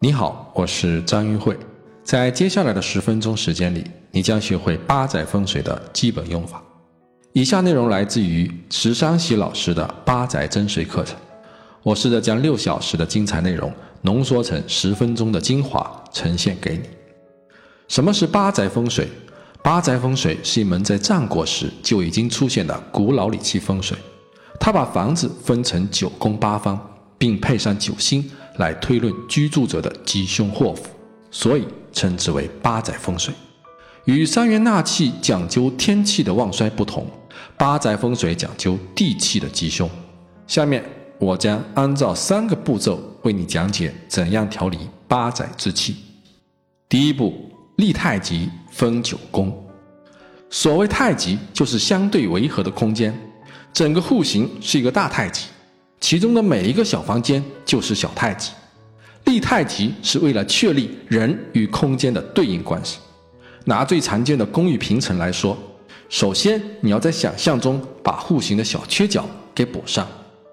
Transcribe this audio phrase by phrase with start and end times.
[0.00, 1.58] 你好，我是张云慧。
[2.04, 6.62] 在接下来的十分钟时间里，你将学会八载风水的基本用法。
[7.32, 11.16] 以下内容来自于石山喜老师的八宅真水课程。
[11.82, 16.82] 我试着将六小时的精彩内容浓缩成十分钟的精华，呈现给你。
[17.88, 19.08] 什么是八宅风水？
[19.64, 23.98] 八宅风水是一门在战国时就已经出现的古老理气风水。
[24.60, 26.80] 它把房子分成九宫八方，
[27.18, 28.24] 并配上九星
[28.58, 30.88] 来推论居住者的吉凶祸福，
[31.30, 33.34] 所以称之为八宅风水。
[34.04, 37.06] 与三元纳气讲究天气的旺衰不同，
[37.56, 39.88] 八宅风水讲究地气的吉凶。
[40.46, 40.82] 下面
[41.18, 45.96] 我将按照三个步骤为你讲解怎样调理八宅之气。
[46.88, 49.52] 第一步，立太极分九宫。
[50.48, 53.14] 所谓太极，就是相对维和的空间。
[53.74, 55.44] 整个户型是一个大太极，
[56.00, 58.52] 其中的每一个小房间就是小太极。
[59.24, 62.98] 立太极是为了确立人与空间的对应关系。
[63.64, 65.58] 拿最常见的公寓平层来说，
[66.08, 70.08] 首先你要在想象中把户型的小缺角给补上，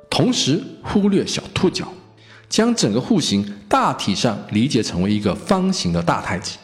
[0.10, 1.88] 同时忽略小凸角，
[2.50, 6.58] 将整个户型大体上理解成为一个方形的大太极。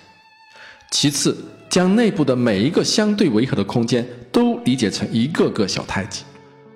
[0.89, 1.37] 其次，
[1.69, 6.23] 将内部的每一个相对围合的空间都理解成一个个小太极。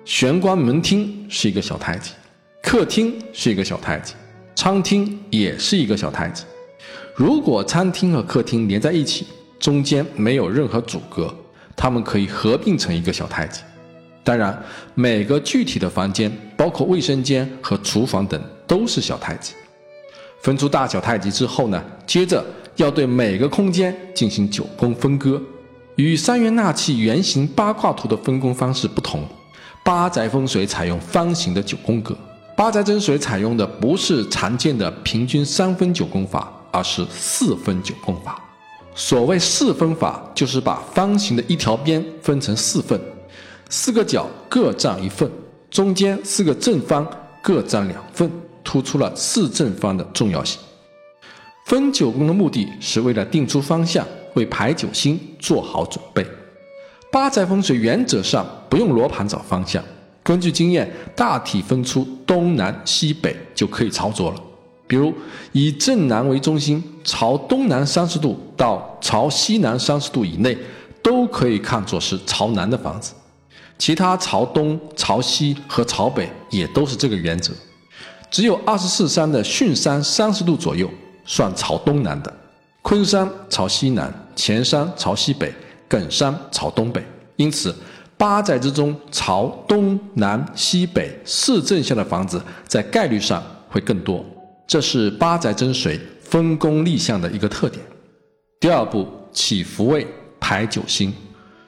[0.06, 2.12] 玄关门厅是一个小太极，
[2.62, 4.14] 客厅是一个小太极，
[4.54, 6.44] 餐厅也是一个小太极。
[7.16, 9.26] 如果餐厅和客厅连在一起，
[9.58, 11.34] 中间没有任何阻隔，
[11.74, 13.62] 它们可以合并成一个小太极。
[14.22, 14.56] 当然，
[14.94, 19.54] 每个具体的房间，包括卫生间和厨房等，都是小太极。
[20.40, 22.44] 分出大小太极之后呢，接着
[22.76, 25.42] 要对每个空间进行九宫分割。
[25.96, 29.26] 与三元纳气圆形八卦图的分工方式不同。
[29.86, 32.12] 八宅风水采用方形的九宫格，
[32.56, 38.36] 八宅真水采用的不是常见的平均三分九宫法，而是四分九宫法。
[38.96, 43.00] 所谓四分法，就是把方形的一条边分成四份，
[43.68, 45.30] 四个角各占一份，
[45.70, 47.08] 中间四个正方
[47.40, 48.28] 各占两份，
[48.64, 50.58] 突出了四正方的重要性。
[51.66, 54.04] 分九宫的目的是为了定出方向，
[54.34, 56.26] 为排九星做好准备。
[57.16, 59.82] 八宅风水原则上不用罗盘找方向，
[60.22, 64.36] 根据经验大体分出东南西北就可以操作了。
[64.86, 65.10] 比如
[65.52, 70.54] 以正南为中心，朝东南三十度到朝西南三十度以内，
[71.02, 73.14] 都可以看作是朝南的房子。
[73.78, 77.50] 其他朝东、朝西和朝北也都是这个原则。
[78.30, 80.86] 只有二十四山的巽山三十度左右
[81.24, 82.30] 算朝东南的，
[82.82, 85.50] 坤山朝西南，乾山朝西北。
[85.88, 87.04] 艮山朝东北，
[87.36, 87.74] 因此
[88.16, 94.24] 八宅之中朝东南西北四正向的房子在概率上会更多，
[94.66, 97.84] 这是八宅真水分工立项的一个特点。
[98.58, 100.06] 第二步起福位
[100.40, 101.12] 排九星，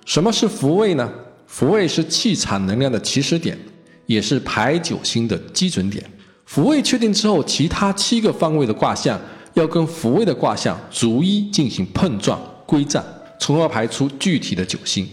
[0.06, 1.08] 什么是福位呢？
[1.46, 3.58] 福位是气场能量的起始点，
[4.06, 6.04] 也是排九星的基准点。
[6.46, 9.20] 福位确定之后，其他七个方位的卦象
[9.52, 13.04] 要跟福位的卦象逐一进行碰撞归战。
[13.38, 15.08] 从而排出具体的九星，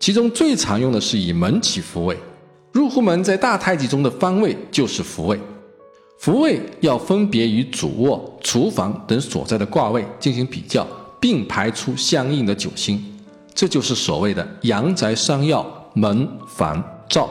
[0.00, 2.16] 其中最常用的是以门起福位。
[2.72, 5.38] 入户门在大太极中的方位就是福位，
[6.18, 10.86] 福位要分别与主卧、厨房等所在的卦位进行比较，
[11.20, 13.02] 并排出相应的九星。
[13.54, 15.64] 这就是所谓的阳宅三要
[15.94, 17.30] 门、房、灶。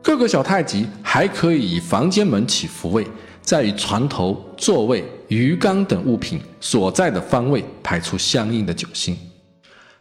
[0.00, 3.04] 各个小太极还可以以房间门起福位，
[3.42, 9.16] 再与床头、座位、鱼缸等物品所在的方位排出相应的九星。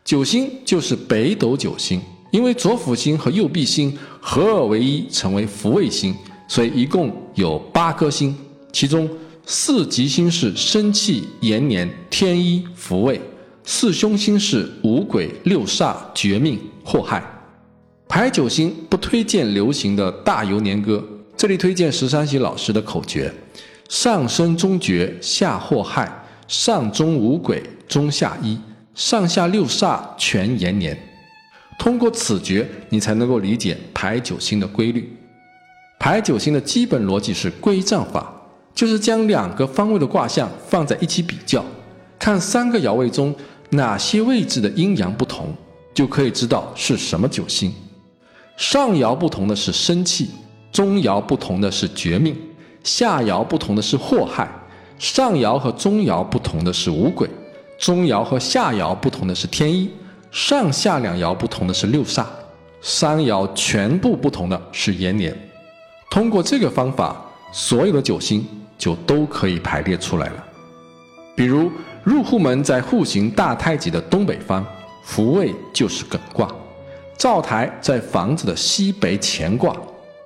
[0.04, 6.14] 九星就是北斗九星，因为左辅星和右弼星合二为一，成为福位星，
[6.46, 8.36] 所以一共有八颗星。
[8.74, 9.10] 其中
[9.46, 13.18] 四吉星是生气、延年、天一、福位；
[13.64, 17.24] 四凶星是五鬼、六煞、绝命、祸害。
[18.10, 21.02] 排九星不推荐流行的大游年歌，
[21.38, 23.34] 这里推荐十三喜老师的口诀：
[23.88, 26.12] 上生中绝，下祸害，
[26.46, 28.60] 上中五鬼，中下一。
[28.96, 30.96] 上下六煞全延年，
[31.80, 35.12] 通过此诀，你才能够理解排九星的规律。
[36.00, 38.32] 排九星的基本逻辑是归藏法，
[38.76, 41.66] 就是将两个方位的卦象放在一起比较，
[42.20, 43.34] 看三个爻位中
[43.70, 45.52] 哪些位置的阴阳不同，
[45.94, 47.74] 就可以知道是什么九星。
[48.58, 50.30] 上爻不同的是生气，
[50.72, 52.36] 中爻不同的是绝命，
[52.84, 54.48] 下爻不同的是祸害，
[55.00, 57.28] 上爻和中爻不同的是五鬼。
[57.78, 59.90] 中爻和下爻不同的是天一，
[60.32, 62.26] 上下两爻不同的是六煞，
[62.82, 65.38] 三爻全部不同的是延年。
[66.10, 67.16] 通过这个方法，
[67.52, 68.48] 所有的九星
[68.78, 70.44] 就都可以排列出来了。
[71.36, 71.72] 比如
[72.04, 74.64] 入户门在户型大太极的东北方，
[75.04, 76.48] 福位就是艮卦；
[77.18, 79.76] 灶台在房子的西北乾卦。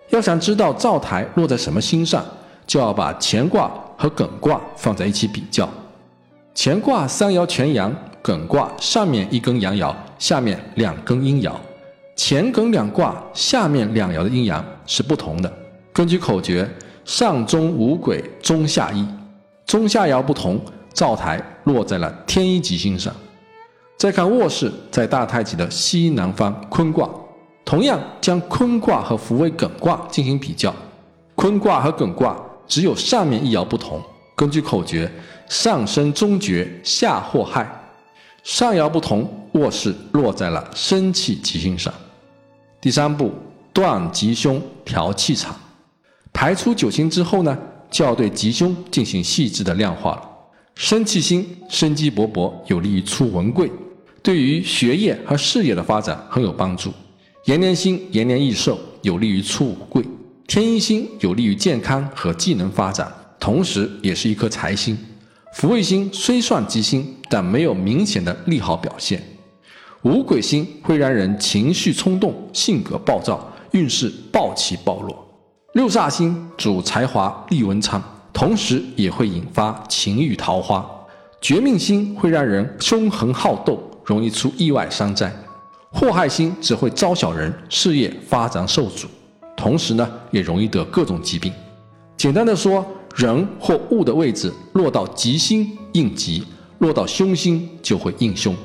[0.09, 2.25] 要想知道灶台落在什么星上，
[2.65, 5.67] 就要把乾卦和艮卦放在一起比较。
[6.59, 11.51] 乾卦三爻全阳，艮卦上面一根阳爻，下面两根阴爻。
[12.15, 15.53] 乾艮两卦下面两爻的阴阳是不同的。
[15.93, 16.67] 根据口诀，
[17.05, 19.07] 上中五鬼，中下一，
[19.67, 20.59] 中下爻不同，
[20.91, 23.13] 灶台落在了天一吉星上。
[23.95, 27.07] 再看卧室，在大太极的西南方，坤卦。
[27.63, 30.73] 同样将坤卦和福位艮卦进行比较，
[31.35, 32.35] 坤卦和艮卦
[32.67, 34.01] 只有上面一爻不同。
[34.35, 35.11] 根据口诀，
[35.49, 37.69] 上升中绝，下祸害。
[38.43, 41.93] 上爻不同，卧室落在了生气吉星上。
[42.79, 43.31] 第三步，
[43.73, 45.55] 断吉凶，调气场。
[46.31, 47.57] 排出九星之后呢，
[47.89, 50.29] 就要对吉凶进行细致的量化了。
[50.75, 53.69] 生气星生机勃勃，有利于出文贵，
[54.21, 56.93] 对于学业和事业的发展很有帮助。
[57.45, 60.03] 延年星延年益寿，有利于出五贵；
[60.47, 64.97] 天一星有利于健康和技能发展，同时也是一颗财星。
[65.53, 69.21] 福卫星虽算吉星，但没有明显的利好表现。
[70.03, 75.27] 五鬼星会让人情绪冲动，性格暴躁，运势暴起暴落。
[75.73, 78.01] 六煞星主才华，力文昌，
[78.31, 80.87] 同时也会引发情欲桃花。
[81.41, 85.31] 绝命星会让人凶横好斗，容易出意外伤灾。
[85.91, 89.07] 祸害星只会招小人，事业发展受阻，
[89.55, 91.51] 同时呢也容易得各种疾病。
[92.15, 92.85] 简单的说，
[93.17, 96.43] 人或物的位置落到吉星应吉，
[96.77, 98.55] 落到凶星就会应凶。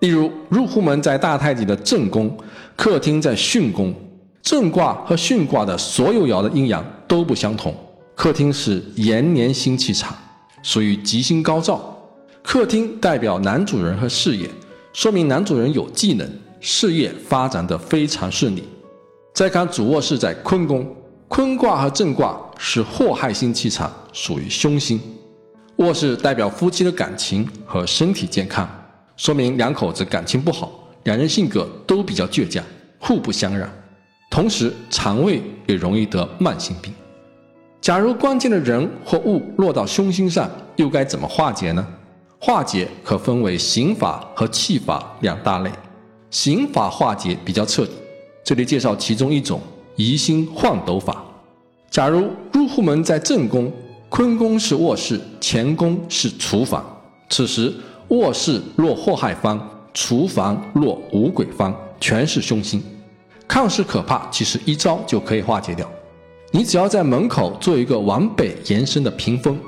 [0.00, 2.36] 例如，入户门在大太极的正宫，
[2.76, 3.94] 客厅在巽宫。
[4.42, 7.74] 正卦和巽卦的所有爻的阴阳都不相同。
[8.14, 10.14] 客厅是延年星气场，
[10.62, 11.98] 属于吉星高照。
[12.42, 14.48] 客厅代表男主人和事业，
[14.92, 18.62] 说明男主人有技能，事业发展的非常顺利。
[19.32, 20.86] 再看主卧室在坤宫，
[21.28, 25.00] 坤卦和震卦是祸害星气场，属于凶星。
[25.76, 28.68] 卧室代表夫妻的感情和身体健康。
[29.16, 30.70] 说明两口子感情不好，
[31.04, 32.62] 两人性格都比较倔强，
[32.98, 33.68] 互不相让，
[34.30, 36.94] 同时肠胃也容易得慢性病。
[37.80, 41.86] 假如关键的人或物落到凶星上，又该怎么化解呢？
[42.38, 45.70] 化解可分为刑法和气法两大类。
[46.30, 47.92] 刑法化解比较彻底，
[48.44, 49.60] 这里介绍其中一种
[49.96, 51.24] 移星换斗法。
[51.90, 53.72] 假如入户门在正宫，
[54.08, 56.84] 坤宫是卧室，乾宫是厨房，
[57.28, 57.74] 此时。
[58.10, 59.58] 卧室落祸害方，
[59.92, 62.80] 厨房落五鬼方，全是凶星，
[63.48, 65.90] 看似可怕，其实一招就可以化解掉。
[66.52, 69.58] 你只要在门口做一个往北延伸的屏风，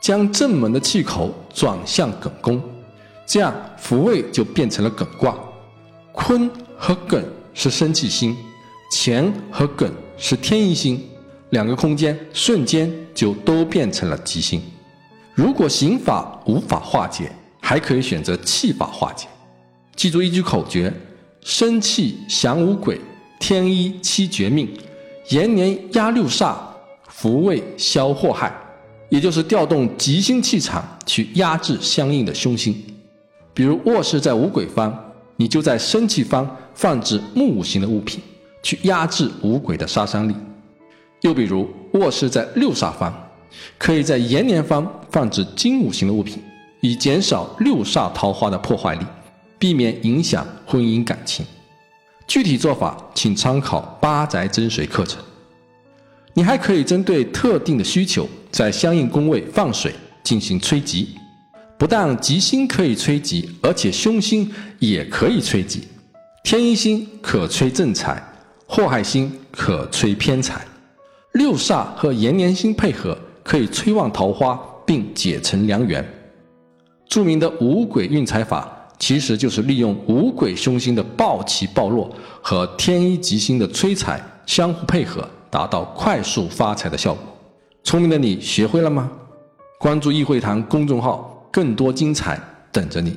[0.00, 2.60] 将正门的气口转向艮宫，
[3.24, 5.38] 这样福位就变成了艮卦。
[6.10, 7.22] 坤和艮
[7.54, 8.36] 是生气星，
[8.90, 11.02] 乾和艮是天一星，
[11.50, 14.62] 两个空间瞬间就都变成了吉星。
[15.34, 17.30] 如果刑法无法化解，
[17.60, 19.26] 还可以选择气法化解，
[19.94, 20.92] 记住一句口诀：
[21.42, 23.00] 生气降五鬼，
[23.38, 24.68] 天一七绝命，
[25.28, 26.54] 延年压六煞，
[27.08, 28.54] 福位消祸害。
[29.08, 32.74] 也就是调动吉星气场去压制相应的凶星。
[33.54, 34.92] 比如卧室在五鬼方，
[35.36, 38.20] 你就在生气方放置木五行的物品，
[38.66, 40.34] 去压制五鬼的杀伤力。
[41.20, 43.14] 又比如卧室在六煞方，
[43.78, 46.42] 可以在延年方放置金五行的物品。
[46.80, 49.06] 以减少六煞桃花的破坏力，
[49.56, 51.46] 避免影响婚姻感情。
[52.26, 55.22] 具体做法请参考八宅真水课程。
[56.34, 59.94] 你还可以针对特定的需求，在相应宫位放水
[60.24, 61.16] 进行催吉。
[61.78, 65.86] 不但吉星可以催吉，而且凶星也可以催吉。
[66.44, 68.22] 天一星可催正财，
[68.66, 70.66] 祸害星可催偏财。
[71.32, 76.04] 六煞和延年星配合，可以催旺桃花并解成良缘。
[77.08, 78.68] 著名的五鬼运财法，
[78.98, 82.10] 其实就是利用五鬼凶星的暴起暴落
[82.42, 87.22] 和天一吉星的催财相互配合，达到快速发财的效果。
[87.84, 89.10] 聪明的你学会了吗？
[89.78, 92.40] 关注易会堂公众号，更多精彩
[92.72, 93.16] 等着你。